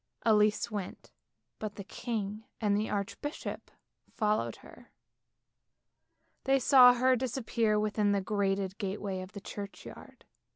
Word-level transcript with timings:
Elise 0.25 0.71
went, 0.71 1.11
but 1.59 1.75
the 1.75 1.83
king 1.83 2.43
and 2.59 2.75
the 2.75 2.89
archbishop 2.89 3.69
followed 4.15 4.55
her, 4.65 4.91
they 6.45 6.57
saw 6.57 6.95
her 6.95 7.15
disappear 7.15 7.79
within 7.79 8.11
the 8.11 8.19
grated 8.19 8.79
gateway 8.79 9.21
of 9.21 9.33
the 9.33 9.41
church 9.41 9.85
yard. 9.85 10.25